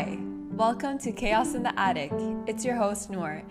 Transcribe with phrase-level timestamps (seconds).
[0.00, 0.18] Hi,
[0.52, 2.10] welcome to Chaos in the Attic.
[2.46, 3.42] It's your host, Noor.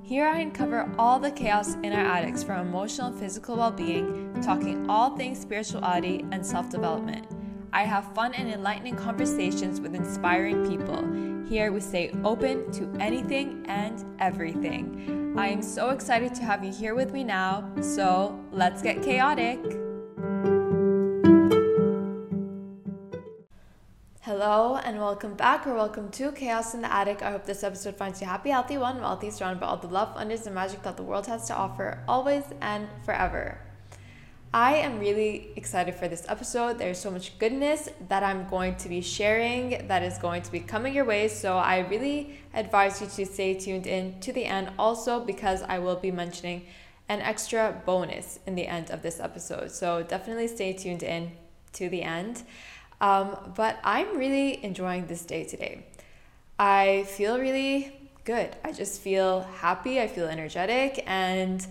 [0.00, 4.32] Here I uncover all the chaos in our attics from emotional and physical well being,
[4.42, 7.26] talking all things spirituality and self development.
[7.74, 11.04] I have fun and enlightening conversations with inspiring people.
[11.46, 15.34] Here we stay open to anything and everything.
[15.36, 19.60] I am so excited to have you here with me now, so let's get chaotic.
[24.88, 27.20] And welcome back or welcome to Chaos in the Attic.
[27.20, 30.14] I hope this episode finds you happy, healthy, one, wealthy, surrounded by all the love,
[30.14, 33.60] wonders, and magic that the world has to offer, always and forever.
[34.54, 36.78] I am really excited for this episode.
[36.78, 40.60] There's so much goodness that I'm going to be sharing that is going to be
[40.60, 41.28] coming your way.
[41.28, 45.80] So I really advise you to stay tuned in to the end also because I
[45.80, 46.64] will be mentioning
[47.10, 49.70] an extra bonus in the end of this episode.
[49.70, 51.32] So definitely stay tuned in
[51.74, 52.42] to the end.
[53.00, 55.86] Um, but I'm really enjoying this day today.
[56.58, 57.92] I feel really
[58.24, 58.56] good.
[58.64, 60.00] I just feel happy.
[60.00, 61.04] I feel energetic.
[61.06, 61.64] And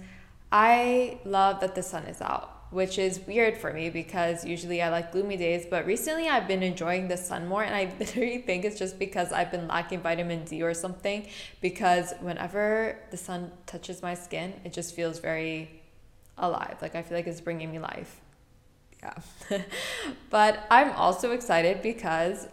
[0.51, 4.89] I love that the sun is out, which is weird for me because usually I
[4.89, 5.65] like gloomy days.
[5.69, 7.63] But recently I've been enjoying the sun more.
[7.63, 11.27] And I literally think it's just because I've been lacking vitamin D or something.
[11.59, 15.81] Because whenever the sun touches my skin, it just feels very
[16.37, 16.77] alive.
[16.81, 18.21] Like I feel like it's bringing me life
[19.01, 19.13] yeah.
[20.29, 22.47] but I'm also excited because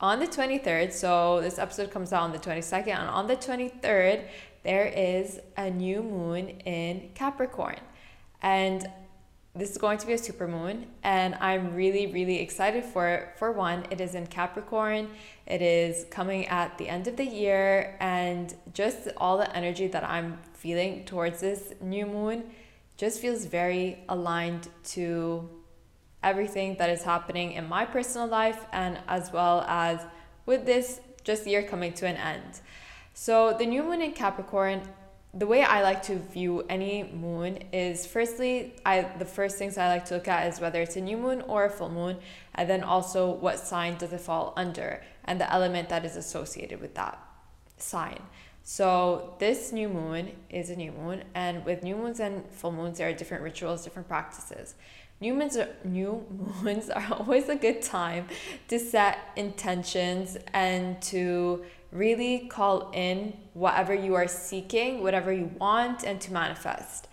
[0.00, 4.24] on the 23rd, so this episode comes out on the 22nd, and on the 23rd,
[4.62, 7.80] there is a new moon in Capricorn.
[8.42, 8.86] And
[9.58, 13.28] this is going to be a super moon and i'm really really excited for it
[13.36, 15.08] for one it is in capricorn
[15.46, 20.04] it is coming at the end of the year and just all the energy that
[20.04, 22.44] i'm feeling towards this new moon
[22.96, 25.48] just feels very aligned to
[26.22, 30.00] everything that is happening in my personal life and as well as
[30.46, 32.60] with this just year coming to an end.
[33.14, 34.82] So the new moon in Capricorn,
[35.34, 39.88] the way I like to view any moon is firstly, I the first things I
[39.88, 42.16] like to look at is whether it's a new moon or a full moon,
[42.54, 46.80] and then also what sign does it fall under and the element that is associated
[46.80, 47.18] with that
[47.76, 48.20] sign.
[48.62, 52.98] So this new moon is a new moon, and with new moons and full moons,
[52.98, 54.74] there are different rituals, different practices.
[55.20, 56.24] New moons, are, new
[56.62, 58.26] moons are always a good time
[58.68, 66.04] to set intentions and to really call in whatever you are seeking, whatever you want,
[66.04, 67.08] and to manifest.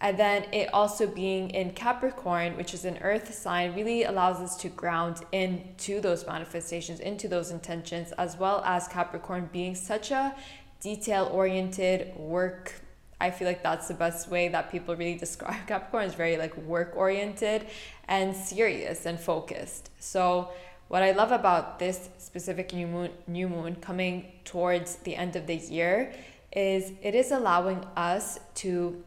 [0.00, 4.56] And then it also being in Capricorn, which is an earth sign, really allows us
[4.58, 10.34] to ground into those manifestations, into those intentions, as well as Capricorn being such a
[10.80, 12.80] detail oriented work
[13.20, 16.56] I feel like that's the best way that people really describe Capricorn is very like
[16.56, 17.66] work oriented
[18.08, 19.90] and serious and focused.
[19.98, 20.50] So
[20.88, 25.46] what I love about this specific new moon new moon coming towards the end of
[25.46, 26.12] the year
[26.52, 29.04] is it is allowing us to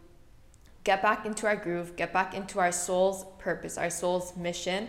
[0.83, 4.87] get back into our groove, get back into our soul's purpose, our soul's mission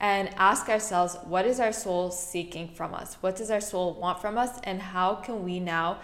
[0.00, 3.16] and ask ourselves what is our soul seeking from us?
[3.20, 5.98] What does our soul want from us and how can we now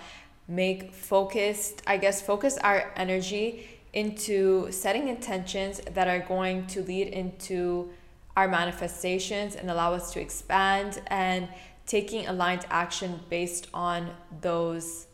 [0.48, 7.08] make focused, I guess, focus our energy into setting intentions that are going to lead
[7.08, 7.90] into
[8.36, 11.48] our manifestations and allow us to expand and
[11.86, 14.10] taking aligned action based on
[14.40, 15.06] those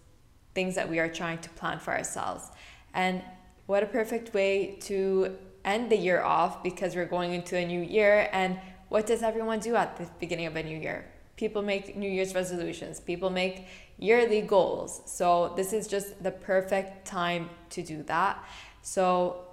[0.55, 2.49] things that we are trying to plan for ourselves.
[2.95, 3.23] And
[3.67, 7.81] what a perfect way to end the year off because we're going into a new
[7.81, 8.29] year.
[8.33, 8.59] And
[8.89, 11.05] what does everyone do at the beginning of a new year?
[11.37, 13.67] People make New Year's resolutions, people make
[14.01, 15.03] yearly goals.
[15.05, 18.45] So, this is just the perfect time to do that.
[18.83, 19.45] So,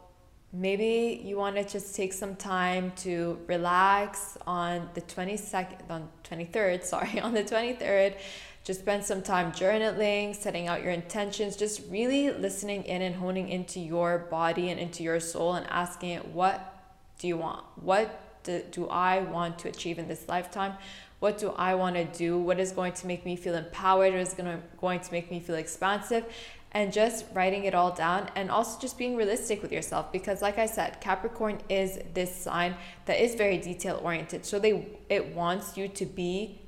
[0.54, 6.84] maybe you want to just take some time to relax on the 22nd, on 23rd,
[6.94, 8.16] sorry, on the 23rd.
[8.64, 13.48] Just spend some time journaling, setting out your intentions, just really listening in and honing
[13.48, 16.76] into your body and into your soul and asking it, what
[17.18, 17.64] do you want?
[17.82, 20.74] What do, do I want to achieve in this lifetime?
[21.20, 22.38] What do I want to do?
[22.38, 24.14] What is going to make me feel empowered?
[24.14, 26.26] What is going to, going to make me feel expansive?
[26.74, 30.60] And just writing it all down and also just being realistic with yourself because like
[30.60, 32.76] I said, Capricorn is this sign
[33.06, 34.46] that is very detail oriented.
[34.46, 36.62] So they it wants you to be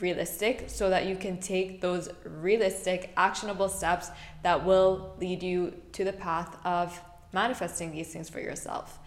[0.00, 4.10] realistic so that you can take those realistic actionable steps
[4.42, 7.00] that will lead you to the path of
[7.32, 8.98] manifesting these things for yourself.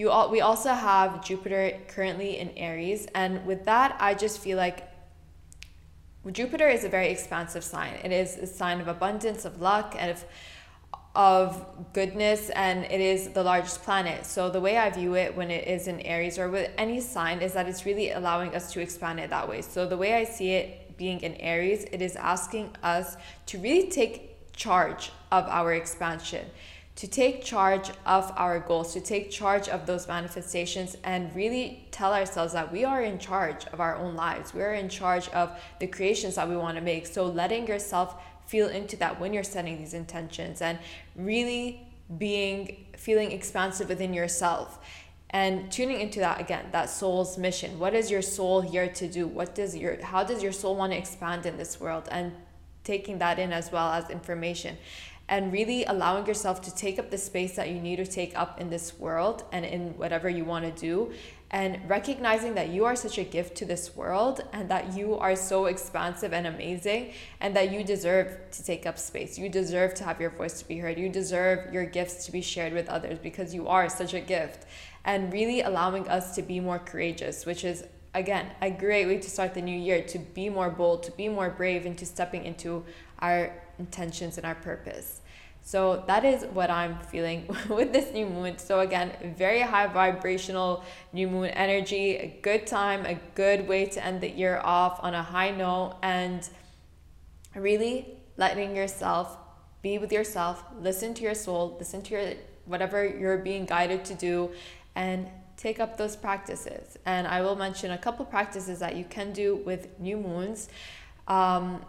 [0.00, 4.56] You all, we also have Jupiter currently in Aries, and with that, I just feel
[4.56, 4.88] like
[6.32, 7.92] Jupiter is a very expansive sign.
[8.02, 10.24] It is a sign of abundance, of luck, and of
[11.14, 14.24] of goodness, and it is the largest planet.
[14.24, 17.42] So the way I view it when it is in Aries or with any sign
[17.42, 19.60] is that it's really allowing us to expand it that way.
[19.60, 23.18] So the way I see it being in Aries, it is asking us
[23.50, 26.46] to really take charge of our expansion,
[27.00, 32.12] to take charge of our goals, to take charge of those manifestations, and really tell
[32.12, 34.52] ourselves that we are in charge of our own lives.
[34.52, 37.06] We're in charge of the creations that we want to make.
[37.06, 40.78] So, letting yourself feel into that when you're setting these intentions and
[41.16, 41.86] really
[42.18, 44.78] being feeling expansive within yourself
[45.30, 49.28] and tuning into that again that soul's mission what is your soul here to do
[49.28, 52.32] what does your how does your soul want to expand in this world and
[52.82, 54.76] taking that in as well as information
[55.30, 58.60] and really allowing yourself to take up the space that you need to take up
[58.60, 61.10] in this world and in whatever you want to do
[61.52, 65.34] and recognizing that you are such a gift to this world and that you are
[65.34, 69.36] so expansive and amazing and that you deserve to take up space.
[69.36, 70.96] You deserve to have your voice to be heard.
[70.96, 74.64] You deserve your gifts to be shared with others because you are such a gift.
[75.04, 77.84] And really allowing us to be more courageous, which is
[78.14, 81.28] again a great way to start the new year to be more bold, to be
[81.28, 82.84] more brave, into stepping into
[83.18, 85.19] our intentions and our purpose.
[85.62, 88.58] So that is what I'm feeling with this new moon.
[88.58, 94.04] So again, very high vibrational new moon energy, a good time, a good way to
[94.04, 96.48] end the year off on a high note and
[97.54, 99.36] really letting yourself
[99.82, 102.32] be with yourself, listen to your soul, listen to your
[102.66, 104.50] whatever you're being guided to do
[104.94, 106.96] and take up those practices.
[107.04, 110.68] And I will mention a couple practices that you can do with new moons.
[111.28, 111.84] Um,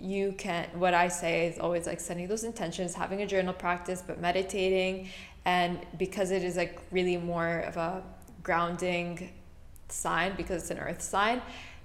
[0.00, 4.02] you can what i say is always like setting those intentions having a journal practice
[4.06, 5.08] but meditating.
[5.46, 8.02] And because it is like really more of a
[8.42, 9.32] grounding
[9.88, 11.40] sign because it's an earth sign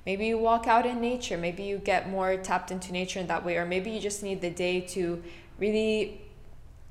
[0.05, 1.37] maybe you walk out in nature.
[1.37, 3.57] Maybe you get more tapped into nature in that way.
[3.57, 5.23] Or maybe you just need the day to
[5.57, 6.21] really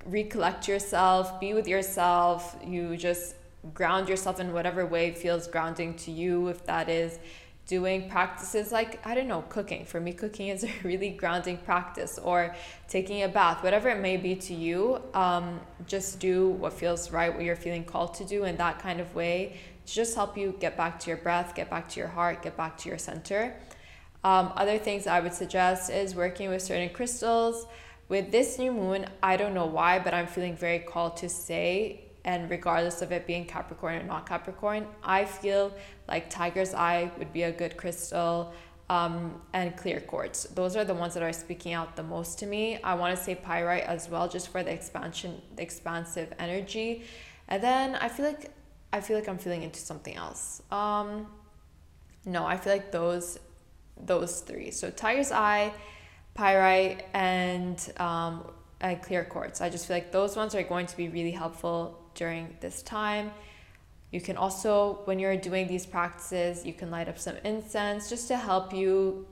[0.06, 2.56] recollect yourself be with yourself.
[2.65, 3.35] You just
[3.73, 7.19] ground yourself in whatever way feels grounding to you if that is
[7.66, 9.84] doing practices like i don't know cooking.
[9.84, 12.55] For me cooking is a really grounding practice or
[12.88, 17.34] taking a bath whatever it may be to you um, just do what feels right
[17.34, 19.56] what you're feeling called to do in that kind of way
[19.87, 22.56] to just help you get back to your breath get back to your heart get
[22.56, 23.55] back to your center.
[24.22, 27.67] Um, other things i would suggest is working with certain crystals.
[28.06, 32.04] With this new moon i don't know why but i'm feeling very called to say
[32.25, 35.75] and regardless of it being Capricorn or not Capricorn, I feel
[36.09, 38.53] like Tiger's Eye would be a good crystal.
[38.91, 40.44] Um, and clear quartz.
[40.44, 42.79] Those are the ones that are speaking out the most to me.
[42.82, 47.05] I want to say pyrite as well, just for the expansion, the expansive energy.
[47.49, 48.50] And then I feel like
[48.93, 50.61] I feel like I'm feeling into something else.
[50.70, 51.29] Um,
[52.27, 53.38] no, I feel like those
[53.99, 54.70] those three.
[54.70, 55.73] So Tiger's Eye,
[56.35, 58.44] pyrite, and um,
[58.82, 59.62] and clear quartz.
[59.62, 63.31] I just feel like those ones are going to be really helpful during this time.
[64.11, 68.28] You can also, when you're doing these practices, you can light up some incense just
[68.28, 69.26] to help you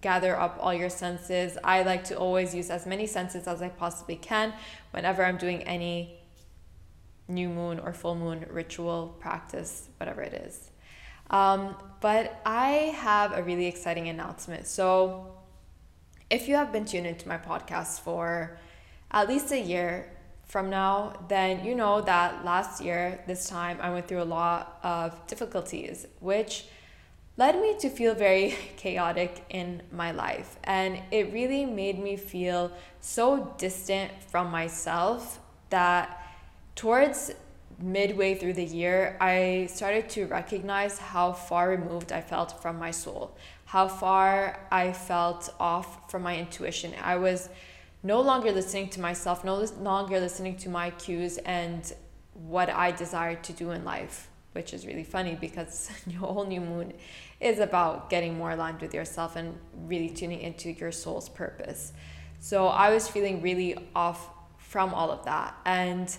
[0.00, 1.58] gather up all your senses.
[1.62, 4.52] I like to always use as many senses as I possibly can
[4.90, 6.18] whenever I'm doing any
[7.28, 10.70] new moon or full moon ritual practice, whatever it is.
[11.30, 14.66] Um, but I have a really exciting announcement.
[14.66, 15.34] So,
[16.28, 18.58] if you have been tuned into my podcast for
[19.10, 20.10] at least a year,
[20.52, 24.78] from now, then you know that last year, this time, I went through a lot
[24.82, 26.66] of difficulties, which
[27.38, 30.58] led me to feel very chaotic in my life.
[30.64, 35.40] And it really made me feel so distant from myself
[35.70, 36.22] that
[36.74, 37.32] towards
[37.78, 42.90] midway through the year, I started to recognize how far removed I felt from my
[42.90, 46.92] soul, how far I felt off from my intuition.
[47.02, 47.48] I was
[48.02, 51.92] no longer listening to myself, no longer listening to my cues and
[52.34, 56.60] what I desire to do in life, which is really funny because your whole new
[56.60, 56.94] moon
[57.40, 61.92] is about getting more aligned with yourself and really tuning into your soul's purpose.
[62.40, 64.28] So I was feeling really off
[64.58, 65.54] from all of that.
[65.64, 66.16] And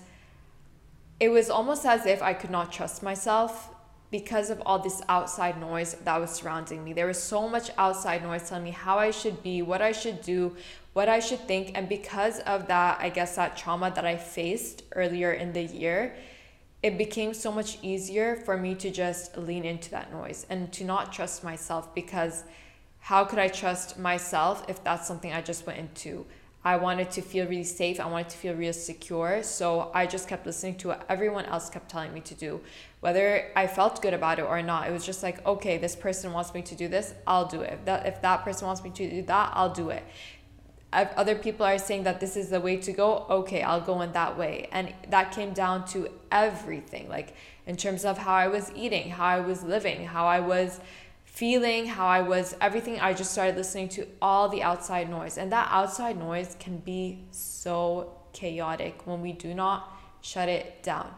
[1.19, 3.72] it was almost as if I could not trust myself
[4.13, 6.93] because of all this outside noise that was surrounding me.
[6.93, 10.21] There was so much outside noise telling me how I should be, what I should
[10.21, 10.55] do,
[10.93, 11.71] what I should think.
[11.73, 16.13] And because of that, I guess that trauma that I faced earlier in the year,
[16.83, 20.83] it became so much easier for me to just lean into that noise and to
[20.83, 22.43] not trust myself because
[22.99, 26.27] how could I trust myself if that's something I just went into?
[26.65, 27.99] I wanted to feel really safe.
[27.99, 29.43] I wanted to feel real secure.
[29.43, 32.61] So I just kept listening to what everyone else kept telling me to do.
[33.01, 36.31] Whether I felt good about it or not, it was just like, okay, this person
[36.31, 37.73] wants me to do this, I'll do it.
[37.73, 40.03] If that, if that person wants me to do that, I'll do it.
[40.93, 44.01] If other people are saying that this is the way to go, okay, I'll go
[44.01, 44.69] in that way.
[44.71, 49.25] And that came down to everything, like in terms of how I was eating, how
[49.25, 50.79] I was living, how I was
[51.33, 55.51] feeling how I was everything I just started listening to all the outside noise and
[55.51, 61.11] that outside noise can be so chaotic when we do not shut it down.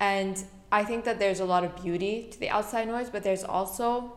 [0.00, 0.42] And
[0.72, 4.14] I think that there's a lot of beauty to the outside noise, but there's also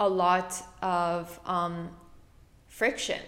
[0.00, 1.90] a lot of um,
[2.66, 3.20] friction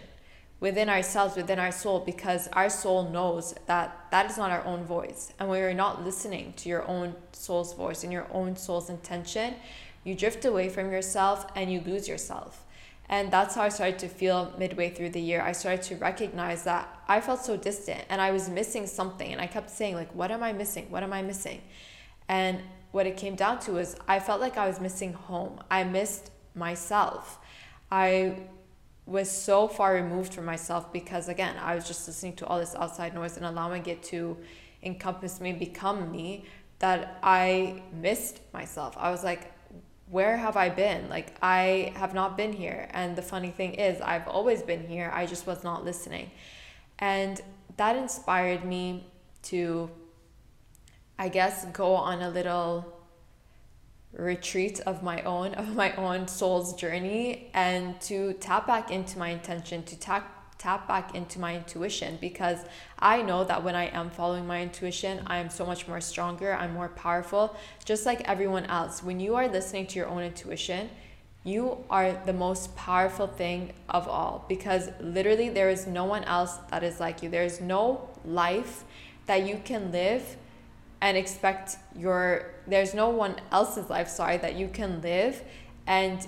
[0.59, 4.83] within ourselves, within our soul, because our soul knows that that is not our own
[4.85, 5.33] voice.
[5.39, 9.55] And when you're not listening to your own soul's voice and your own soul's intention,
[10.07, 12.65] you drift away from yourself and you lose yourself.
[13.09, 15.41] And that's how I started to feel midway through the year.
[15.43, 19.33] I started to recognize that I felt so distant and I was missing something.
[19.33, 20.87] And I kept saying, like, what am I missing?
[20.91, 21.61] What am I missing?
[22.29, 22.61] And
[22.93, 25.61] what it came down to was I felt like I was missing home.
[25.71, 27.39] I missed myself.
[27.91, 28.37] I
[29.07, 32.75] was so far removed from myself because again i was just listening to all this
[32.75, 34.37] outside noise and allowing it to
[34.83, 36.45] encompass me become me
[36.81, 39.53] that i missed myself i was like
[40.09, 41.09] where have i been?
[41.09, 42.89] Like i have not been here.
[42.93, 45.11] And the funny thing is i've always been here.
[45.13, 46.31] I just was not listening.
[46.99, 47.41] And
[47.77, 49.07] that inspired me
[49.43, 49.91] to
[51.19, 52.97] i guess go on a little
[54.13, 59.29] retreat of my own of my own soul's journey and to tap back into my
[59.29, 62.59] intention to tap tap back into my intuition because
[62.99, 66.55] I know that when I am following my intuition, I am so much more stronger,
[66.55, 69.03] I'm more powerful, just like everyone else.
[69.03, 70.91] When you are listening to your own intuition,
[71.45, 76.57] you are the most powerful thing of all because literally there is no one else
[76.71, 77.29] that is like you.
[77.29, 78.85] There is no life
[79.27, 80.37] that you can live
[81.01, 85.43] and expect your there's no one else's life sorry that you can live
[85.87, 86.27] and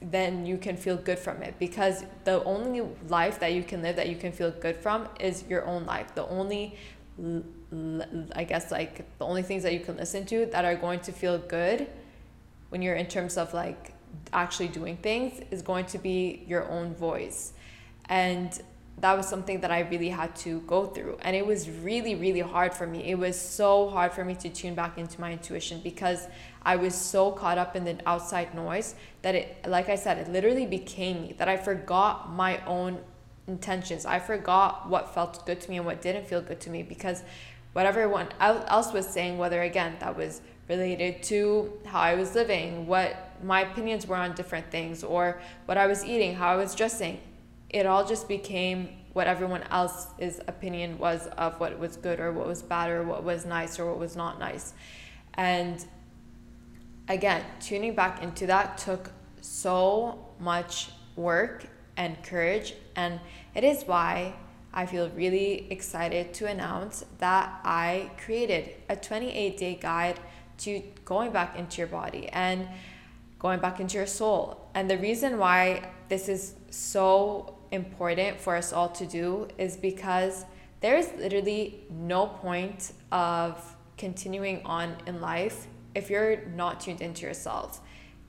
[0.00, 3.96] then you can feel good from it because the only life that you can live
[3.96, 6.14] that you can feel good from is your own life.
[6.14, 6.76] The only
[8.32, 11.10] i guess like the only things that you can listen to that are going to
[11.10, 11.88] feel good
[12.68, 13.92] when you're in terms of like
[14.32, 17.52] actually doing things is going to be your own voice.
[18.06, 18.58] And
[19.00, 21.18] that was something that I really had to go through.
[21.20, 23.04] And it was really, really hard for me.
[23.04, 26.26] It was so hard for me to tune back into my intuition because
[26.62, 30.28] I was so caught up in the outside noise that it, like I said, it
[30.28, 32.98] literally became me, that I forgot my own
[33.46, 34.04] intentions.
[34.04, 37.22] I forgot what felt good to me and what didn't feel good to me because
[37.72, 42.86] whatever everyone else was saying, whether again that was related to how I was living,
[42.86, 46.74] what my opinions were on different things, or what I was eating, how I was
[46.74, 47.20] dressing,
[47.70, 52.46] it all just became what everyone else's opinion was of what was good or what
[52.46, 54.74] was bad or what was nice or what was not nice.
[55.34, 55.84] And
[57.08, 59.10] again, tuning back into that took
[59.40, 62.74] so much work and courage.
[62.96, 63.20] And
[63.54, 64.34] it is why
[64.72, 70.20] I feel really excited to announce that I created a 28 day guide
[70.58, 72.68] to going back into your body and
[73.38, 74.68] going back into your soul.
[74.74, 80.44] And the reason why this is so important for us all to do is because
[80.80, 87.26] there is literally no point of continuing on in life if you're not tuned into
[87.26, 87.80] yourself.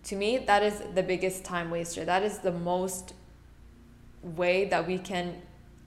[0.06, 2.06] To me, that is the biggest time waster.
[2.06, 3.14] That is the most
[4.24, 5.42] way that we can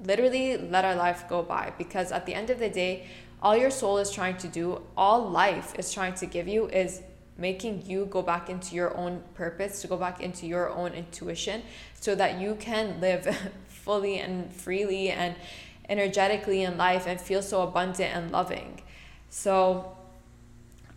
[0.05, 3.07] literally let our life go by because at the end of the day,
[3.43, 7.03] all your soul is trying to do, all life is trying to give you is
[7.39, 11.63] making you go back into your own purpose, to go back into your own intuition,
[12.01, 13.27] so that you can live
[13.69, 15.35] fully and freely and
[15.89, 18.81] energetically in life and feel so abundant and loving.
[19.31, 19.97] So,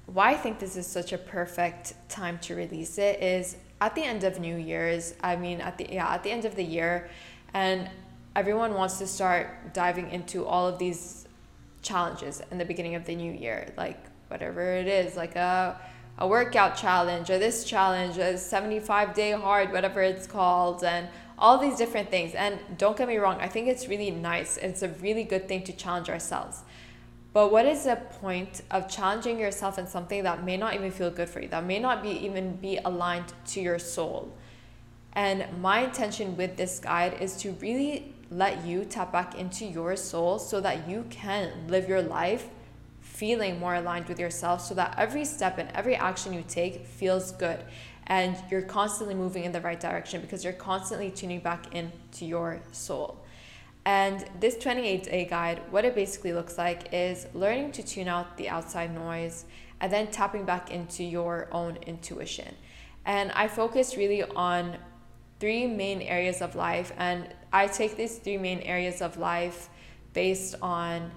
[0.05, 4.03] why I think this is such a perfect time to release it is at the
[4.03, 5.15] end of New Year's.
[5.21, 7.09] I mean, at the yeah, at the end of the year,
[7.53, 7.89] and
[8.35, 11.27] everyone wants to start diving into all of these
[11.81, 15.79] challenges in the beginning of the new year, like whatever it is, like a
[16.17, 21.07] a workout challenge or this challenge, a 75 day hard, whatever it's called, and
[21.37, 22.33] all these different things.
[22.33, 24.57] And don't get me wrong, I think it's really nice.
[24.57, 26.63] It's a really good thing to challenge ourselves.
[27.33, 31.11] But what is the point of challenging yourself in something that may not even feel
[31.11, 34.31] good for you, that may not be even be aligned to your soul?
[35.11, 39.97] And my intention with this guide is to really let you tap back into your
[39.97, 42.47] soul so that you can live your life
[43.15, 47.31] feeling more aligned with yourself so that every step and every action you take feels
[47.31, 47.59] good
[48.07, 52.61] and you're constantly moving in the right direction because you're constantly tuning back into your
[52.71, 53.23] soul.
[53.85, 58.35] And this 28 day guide, what it basically looks like is learning to tune out
[58.37, 59.45] the outside noise
[59.79, 62.53] and then tapping back into your own intuition.
[63.05, 64.77] And I focus really on
[65.39, 69.69] three main areas of life, and I take these three main areas of life
[70.13, 71.11] based on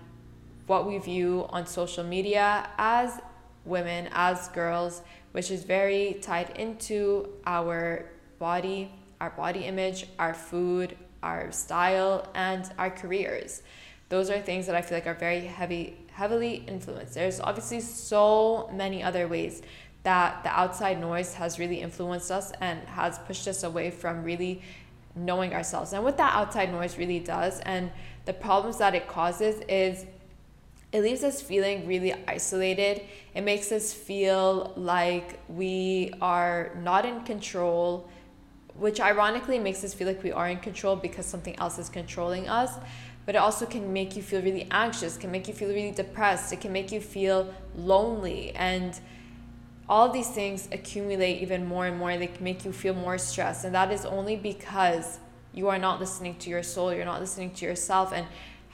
[0.69, 3.21] what we view on social media as
[3.65, 8.07] women, as girls, which is very tied into our
[8.39, 13.63] body, our body image, our food, our style, and our careers.
[14.09, 17.15] Those are things that I feel like are very heavy, heavily influenced.
[17.15, 19.63] There's obviously so many other ways
[20.03, 24.63] that the outside noise has really influenced us and has pushed us away from really
[25.15, 25.93] knowing ourselves.
[25.93, 27.91] And what that outside noise really does, and
[28.25, 30.07] the problems that it causes, is
[30.93, 33.03] it leaves us feeling really isolated.
[33.35, 38.09] It makes us feel like we are not in control,
[38.75, 42.49] which ironically makes us feel like we are in control because something else is controlling
[42.49, 42.73] us.
[43.27, 46.51] But it also can make you feel really anxious, can make you feel really depressed,
[46.55, 48.53] it can make you feel lonely.
[48.53, 48.99] And
[49.91, 52.17] all these things accumulate even more and more.
[52.17, 53.67] They make you feel more stressed.
[53.67, 55.19] And that is only because
[55.53, 58.13] you are not listening to your soul, you're not listening to yourself.
[58.15, 58.27] And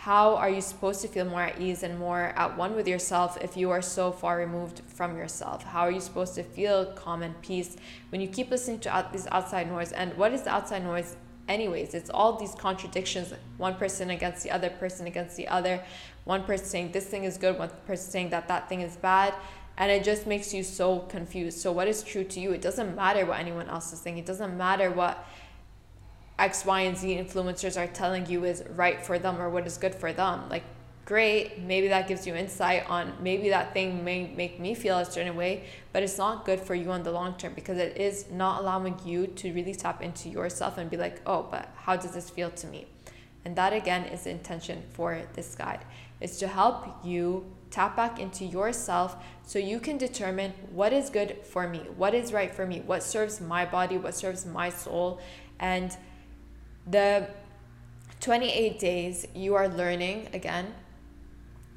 [0.04, 3.38] how are you supposed to feel more at ease and more at one with yourself
[3.40, 5.64] if you are so far removed from yourself?
[5.64, 7.78] How are you supposed to feel calm and peace
[8.10, 9.92] when you keep listening to out, this outside noise?
[9.92, 11.16] And what is the outside noise?
[11.48, 15.82] Anyways, it's all these contradictions one person against the other person against the other,
[16.24, 19.32] one person saying this thing is good, one person saying that that thing is bad
[19.78, 21.60] and it just makes you so confused.
[21.60, 22.52] So, what is true to you?
[22.52, 25.26] It doesn't matter what anyone else is saying, it doesn't matter what
[26.38, 29.78] X, Y, and Z influencers are telling you is right for them or what is
[29.78, 30.48] good for them.
[30.48, 30.64] Like,
[31.04, 35.04] great, maybe that gives you insight on maybe that thing may make me feel a
[35.04, 38.30] certain way, but it's not good for you on the long term because it is
[38.30, 42.12] not allowing you to really tap into yourself and be like, oh, but how does
[42.12, 42.86] this feel to me?
[43.44, 45.84] And that again is the intention for this guide
[46.20, 51.36] is to help you tap back into yourself so you can determine what is good
[51.44, 55.20] for me, what is right for me, what serves my body, what serves my soul.
[55.58, 55.94] And
[56.86, 57.28] the
[58.20, 60.74] 28 days, you are learning again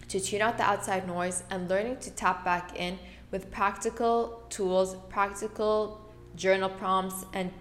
[0.09, 2.97] to tune out the outside noise and learning to tap back in
[3.31, 5.99] with practical tools, practical
[6.35, 7.51] journal prompts, and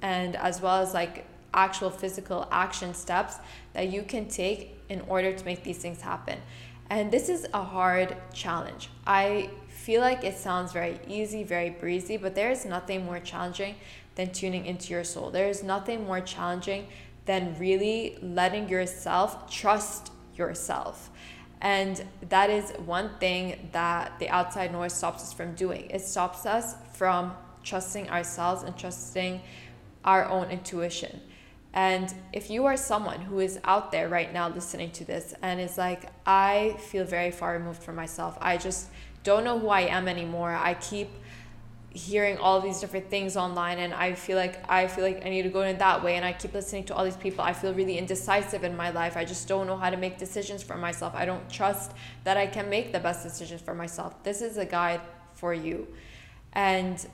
[0.00, 3.36] and as well as like actual physical action steps
[3.72, 6.38] that you can take in order to make these things happen.
[6.90, 8.90] And this is a hard challenge.
[9.06, 13.74] I feel like it sounds very easy, very breezy, but there is nothing more challenging
[14.18, 15.30] than tuning into your soul.
[15.30, 16.88] There is nothing more challenging
[17.24, 21.10] than really letting yourself trust yourself.
[21.60, 25.88] And that is one thing that the outside noise stops us from doing.
[25.90, 29.40] It stops us from trusting ourselves and trusting
[30.04, 31.20] our own intuition.
[31.72, 35.60] And if you are someone who is out there right now listening to this and
[35.60, 38.88] is like, I feel very far removed from myself, I just
[39.22, 40.50] don't know who I am anymore.
[40.50, 41.08] I keep
[41.90, 45.42] hearing all these different things online and I feel like I feel like I need
[45.42, 47.42] to go in that way and I keep listening to all these people.
[47.42, 49.16] I feel really indecisive in my life.
[49.16, 51.14] I just don't know how to make decisions for myself.
[51.14, 51.92] I don't trust
[52.24, 54.22] that I can make the best decisions for myself.
[54.22, 55.00] This is a guide
[55.32, 55.88] for you.
[56.52, 57.04] And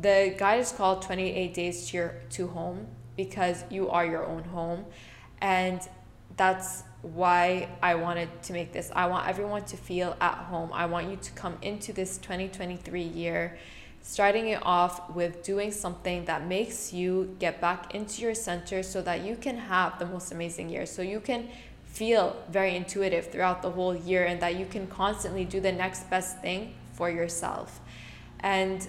[0.00, 4.44] the guide is called 28 Days to Your to Home because you are your own
[4.44, 4.84] home.
[5.40, 5.80] And
[6.36, 8.90] that's why I wanted to make this.
[8.94, 10.70] I want everyone to feel at home.
[10.72, 13.58] I want you to come into this 2023 year
[14.08, 19.02] starting it off with doing something that makes you get back into your center so
[19.02, 20.86] that you can have the most amazing year.
[20.86, 21.48] So you can
[21.84, 26.08] feel very intuitive throughout the whole year and that you can constantly do the next
[26.08, 27.80] best thing for yourself.
[28.38, 28.86] And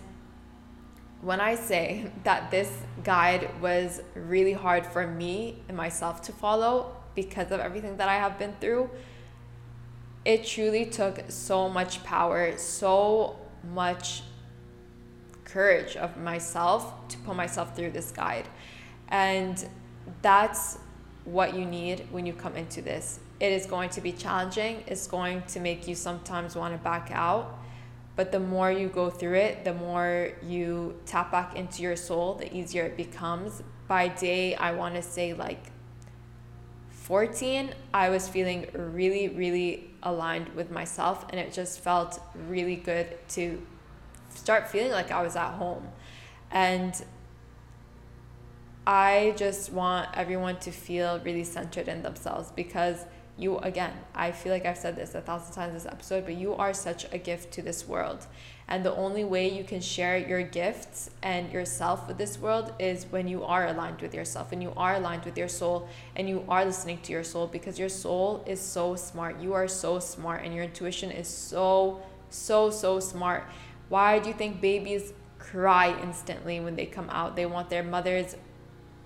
[1.22, 2.72] when I say that this
[3.04, 8.18] guide was really hard for me and myself to follow because of everything that I
[8.18, 8.92] have been through,
[10.26, 13.38] it truly took so much power, so
[13.74, 14.22] much
[15.48, 18.48] courage of myself to put myself through this guide.
[19.10, 19.68] And
[20.22, 20.78] that's
[21.26, 23.20] what you need when you come into this.
[23.40, 27.12] It is going to be challenging, it's going to make you sometimes want to back
[27.12, 27.58] out
[28.18, 32.34] but the more you go through it, the more you tap back into your soul,
[32.34, 33.62] the easier it becomes.
[33.88, 35.72] By day, I want to say like
[36.90, 43.08] 14, I was feeling really, really aligned with myself, and it just felt really good
[43.30, 43.62] to
[44.38, 45.88] start feeling like I was at home.
[46.52, 46.94] And
[48.86, 53.06] I just want everyone to feel really centered in themselves because
[53.40, 56.56] you again i feel like i've said this a thousand times this episode but you
[56.56, 58.26] are such a gift to this world.
[58.70, 63.06] And the only way you can share your gifts and yourself with this world is
[63.06, 66.44] when you are aligned with yourself and you are aligned with your soul and you
[66.50, 69.40] are listening to your soul because your soul is so smart.
[69.40, 73.46] You are so smart and your intuition is so so so smart
[73.90, 77.36] why do you think babies cry instantly when they come out?
[77.36, 78.36] They want their mother's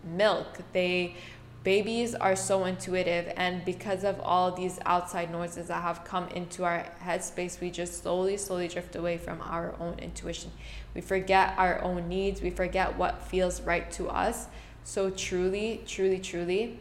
[0.04, 0.60] milk.
[0.74, 1.16] They
[1.64, 6.64] babies are so intuitive and because of all these outside noises that have come into
[6.64, 10.52] our headspace we just slowly slowly drift away from our own intuition.
[10.96, 12.42] We forget our own needs.
[12.42, 14.48] We forget what feels right to us.
[14.84, 16.80] So truly truly truly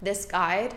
[0.00, 0.74] this guide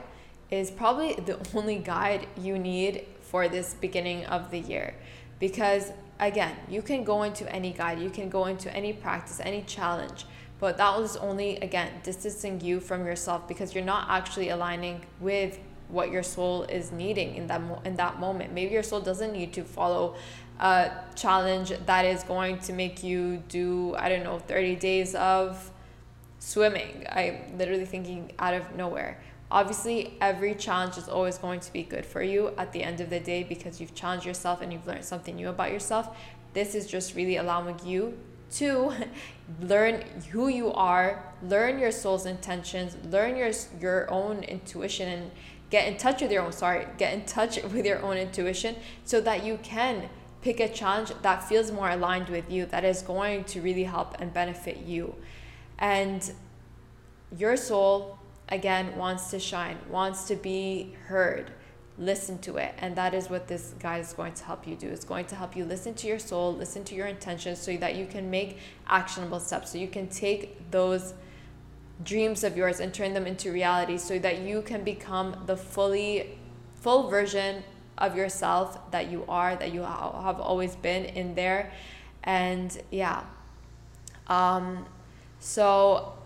[0.52, 4.96] is probably the only guide you need for this beginning of the year.
[5.40, 9.62] Because again you can go into any guide you can go into any practice any
[9.63, 10.25] challenge
[10.60, 15.60] but that was only, again, distancing you from yourself because you're not actually aligning with
[15.89, 18.53] what your soul is needing in that mo- in that moment.
[18.53, 20.15] Maybe your soul doesn't need to follow
[20.60, 25.71] a challenge that is going to make you do I don't know 30 days of
[26.39, 27.06] swimming.
[27.10, 29.21] I'm literally thinking out of nowhere.
[29.50, 33.10] Obviously, every challenge is always going to be good for you at the end of
[33.10, 36.18] the day because you've challenged yourself and you've learned something new about yourself.
[36.54, 38.18] This is just really allowing you
[38.52, 38.92] to
[39.62, 45.32] learn who you are, learn your soul's intentions, learn your your own intuition and
[45.70, 49.22] get in touch with your own sorry, get in touch with your own intuition so
[49.22, 50.10] that you can
[50.42, 54.20] pick a challenge that feels more aligned with you that is going to really help
[54.20, 55.16] and benefit you.
[55.80, 56.32] And
[57.36, 61.52] your soul again wants to shine, wants to be heard.
[62.00, 62.76] Listen to it.
[62.78, 64.88] And that is what this guide is going to help you do.
[64.88, 67.96] It's going to help you listen to your soul listen to your intentions so that
[67.96, 69.72] you can make actionable steps.
[69.72, 71.14] So you can take those
[72.04, 76.38] dreams of yours and turn them into reality so that you can become the fully
[76.76, 77.64] full version
[77.98, 81.72] of yourself that you are that you have always been in there.
[82.24, 83.24] And yeah.
[84.28, 84.86] Um
[85.40, 86.16] so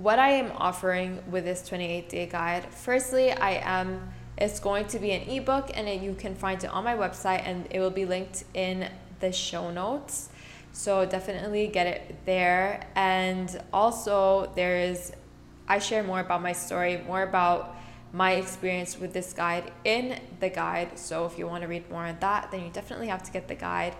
[0.00, 4.98] what i am offering with this 28 day guide firstly i am it's going to
[4.98, 7.90] be an ebook and it, you can find it on my website and it will
[7.90, 8.88] be linked in
[9.20, 10.30] the show notes.
[10.72, 12.86] So definitely get it there.
[12.94, 15.12] And also, there is,
[15.68, 17.76] I share more about my story, more about
[18.12, 20.98] my experience with this guide in the guide.
[20.98, 23.46] So if you want to read more on that, then you definitely have to get
[23.46, 23.94] the guide.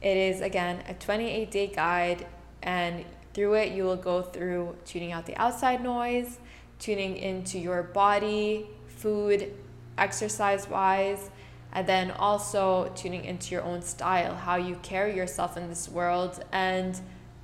[0.00, 2.26] It is, again, a 28 day guide,
[2.62, 6.38] and through it, you will go through tuning out the outside noise,
[6.78, 9.52] tuning into your body, food,
[9.98, 11.30] exercise wise,
[11.72, 16.44] and then also tuning into your own style, how you carry yourself in this world,
[16.52, 17.00] and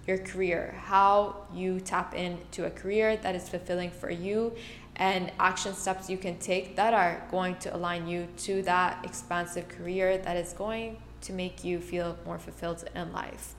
[0.06, 4.52] your career, how you tap into a career that is fulfilling for you,
[4.96, 9.68] and action steps you can take that are going to align you to that expansive
[9.68, 13.54] career that is going to make you feel more fulfilled in life.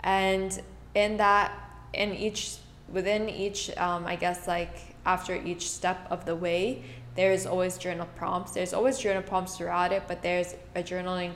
[0.00, 0.60] And
[0.94, 1.52] in that,
[1.92, 2.56] in each,
[2.88, 8.08] within each, um, I guess, like after each step of the way, there's always journal
[8.16, 8.52] prompts.
[8.52, 11.32] There's always journal prompts throughout it, but there's a journaling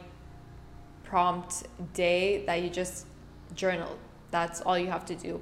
[1.02, 3.06] prompt day that you just
[3.54, 3.98] journal.
[4.30, 5.40] That's all you have to do.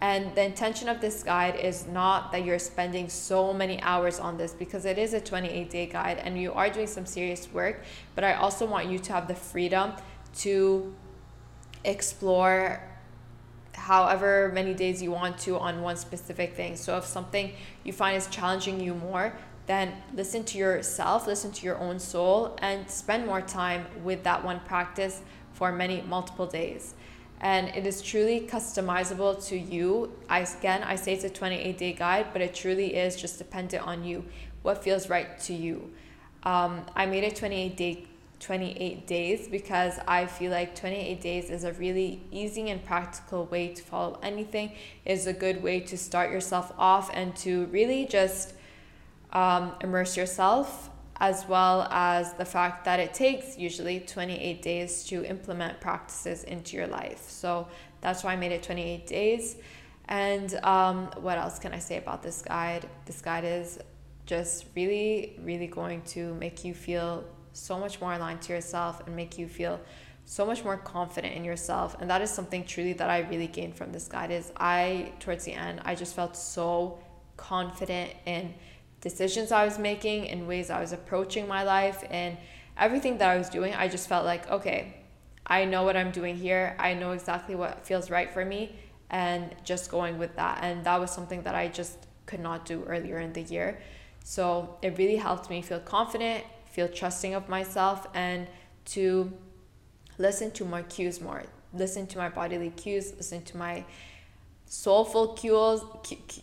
[0.00, 4.36] And the intention of this guide is not that you're spending so many hours on
[4.36, 7.84] this because it is a 28 day guide and you are doing some serious work.
[8.14, 9.92] But I also want you to have the freedom
[10.38, 10.94] to
[11.84, 12.82] explore
[13.74, 16.76] however many days you want to on one specific thing.
[16.76, 21.64] So if something you find is challenging you more, then listen to yourself, listen to
[21.64, 26.94] your own soul, and spend more time with that one practice for many multiple days.
[27.40, 30.12] And it is truly customizable to you.
[30.28, 33.86] I again, I say it's a 28 day guide, but it truly is just dependent
[33.86, 34.24] on you,
[34.62, 35.90] what feels right to you.
[36.42, 38.06] Um, I made it 28 day
[38.44, 43.68] 28 days because I feel like 28 days is a really easy and practical way
[43.68, 44.72] to follow anything.
[45.06, 48.52] Is a good way to start yourself off and to really just
[49.32, 55.24] um, immerse yourself, as well as the fact that it takes usually 28 days to
[55.24, 57.24] implement practices into your life.
[57.28, 57.66] So
[58.02, 59.56] that's why I made it 28 days.
[60.06, 62.86] And um, what else can I say about this guide?
[63.06, 63.78] This guide is
[64.26, 69.16] just really, really going to make you feel so much more aligned to yourself and
[69.16, 69.80] make you feel
[70.26, 73.74] so much more confident in yourself and that is something truly that i really gained
[73.74, 76.98] from this guide is i towards the end i just felt so
[77.36, 78.54] confident in
[79.04, 82.36] decisions I was making in ways I was approaching my life and
[82.76, 84.96] everything that I was doing, I just felt like, okay,
[85.46, 86.74] I know what I'm doing here.
[86.78, 88.74] I know exactly what feels right for me
[89.10, 90.60] and just going with that.
[90.62, 93.78] And that was something that I just could not do earlier in the year.
[94.24, 96.42] So it really helped me feel confident,
[96.74, 98.48] feel trusting of myself, and
[98.84, 99.32] to
[100.18, 101.44] listen to my cues more.
[101.72, 103.84] Listen to my bodily cues, listen to my
[104.66, 105.80] soulful cues,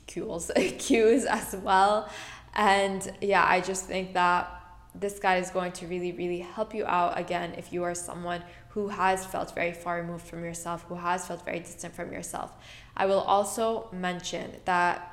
[0.07, 2.09] cues, cues as well.
[2.55, 4.57] And yeah, I just think that
[4.95, 8.41] this guide is going to really, really help you out again if you are someone
[8.69, 12.53] who has felt very far removed from yourself, who has felt very distant from yourself.
[12.95, 15.07] I will also mention that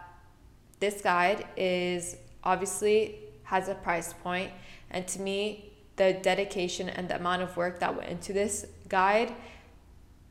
[0.81, 4.51] this guide is obviously has a price point,
[4.91, 9.33] and to me, the dedication and the amount of work that went into this guide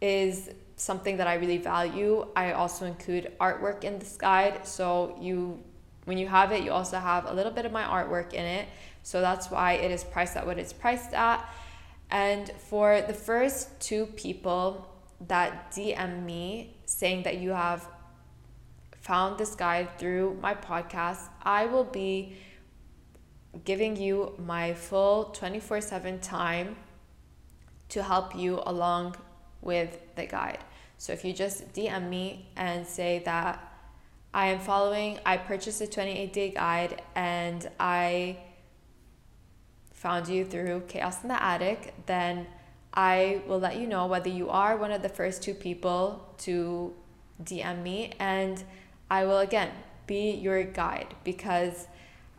[0.02, 2.28] is something that I really value.
[2.36, 5.64] I also include artwork in this guide, so you
[6.06, 8.70] when you have it, you also have a little bit of my artwork in it.
[9.04, 11.46] So that's why it is priced at what it's priced at.
[12.10, 14.88] And for the first two people
[15.28, 17.86] that DM me saying that you have
[19.02, 22.38] found this guide through my podcast, I will be
[23.66, 26.76] giving you my full 24 7 time
[27.90, 29.16] to help you along
[29.62, 30.60] with the guide.
[30.98, 33.64] So if you just DM me and say that
[34.34, 38.38] I am following, I purchased a 28 day guide and I
[39.94, 42.48] found you through Chaos in the Attic, then
[42.94, 46.94] I will let you know whether you are one of the first two people to
[47.44, 48.64] DM me and
[49.10, 49.72] I will again
[50.08, 51.88] be your guide because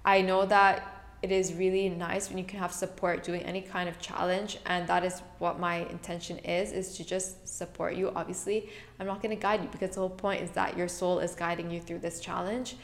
[0.04, 3.88] I know that it is really nice when you can have support doing any kind
[3.88, 8.12] of challenge and that is what my intention is is to just support you.
[8.14, 11.18] Obviously i'm not going to guide you because the whole point is that your soul
[11.18, 12.76] is guiding you through this challenge.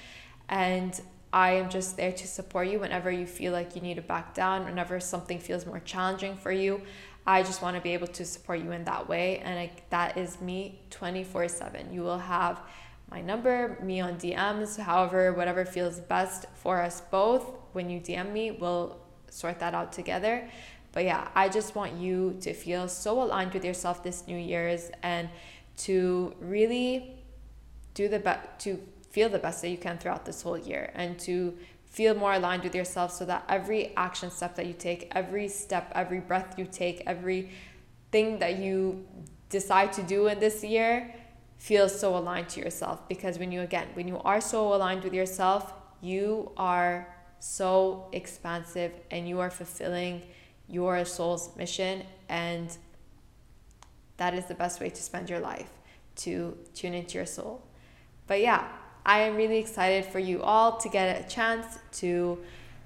[0.49, 1.01] And
[1.33, 4.35] i am just there to support you whenever you feel like you need to back
[4.35, 6.81] down whenever something feels more challenging for you.
[7.27, 10.19] I just want to be able to support you in that way and I, that
[10.19, 12.61] is me 24 7 you will have
[13.11, 17.64] my number, me on DMs, however, whatever feels best for us both.
[17.75, 18.97] When you DM me, we'll
[19.29, 20.49] sort that out together.
[20.93, 24.91] But yeah, I just want you to feel so aligned with yourself this New Year's
[25.03, 25.29] and
[25.79, 27.17] to really
[27.95, 31.19] do the best, to feel the best that you can throughout this whole year and
[31.19, 31.57] to
[31.87, 35.93] feel more aligned with yourself so that every action step that you take, every step,
[35.95, 37.51] every breath you take, every
[38.11, 39.05] thing that you
[39.49, 41.15] decide to do in this year
[41.59, 45.15] feels so aligned to yourself because when you again when you are so aligned with
[45.15, 47.14] yourself you are
[47.45, 50.23] so expansive and you are fulfilling
[50.67, 52.79] your soul's mission and
[54.17, 55.69] that is the best way to spend your life
[56.17, 57.61] to tune into your soul.
[58.27, 58.67] But yeah
[59.05, 62.39] i am really excited for you all to get a chance to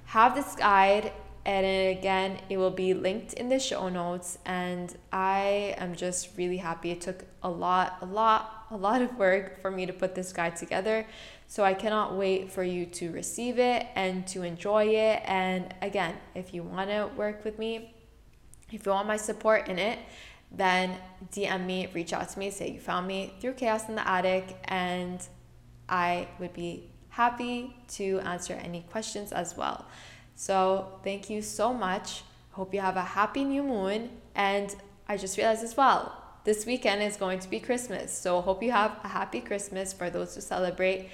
[0.06, 1.12] have this guide
[1.46, 6.56] and again it will be linked in the show notes and i am just really
[6.56, 6.90] happy.
[6.90, 10.32] It took a lot a lot a lot of work for me to put this
[10.32, 11.06] guide together
[11.48, 16.14] so i cannot wait for you to receive it and to enjoy it and again
[16.34, 17.92] if you want to work with me
[18.70, 19.98] if you want my support in it
[20.52, 20.96] then
[21.32, 24.56] dm me reach out to me say you found me through chaos in the attic
[24.66, 25.26] and
[25.88, 29.84] i would be happy to answer any questions as well
[30.38, 32.22] so thank you so much.
[32.52, 34.08] Hope you have a happy new moon.
[34.36, 34.72] And
[35.08, 38.16] I just realized as well, this weekend is going to be Christmas.
[38.16, 41.08] So hope you have a happy Christmas for those who celebrate.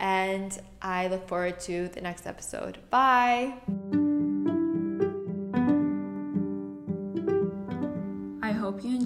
[0.00, 2.78] And I look forward to the next episode.
[2.90, 3.54] Bye.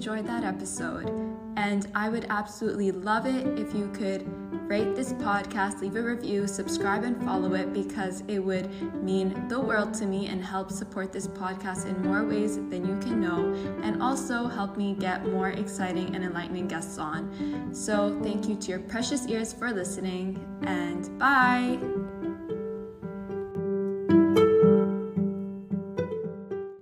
[0.03, 1.09] Enjoyed that episode.
[1.55, 4.25] And I would absolutely love it if you could
[4.67, 8.69] rate this podcast, leave a review, subscribe, and follow it because it would
[9.01, 12.97] mean the world to me and help support this podcast in more ways than you
[12.99, 17.73] can know, and also help me get more exciting and enlightening guests on.
[17.73, 22.02] So, thank you to your precious ears for listening, and bye!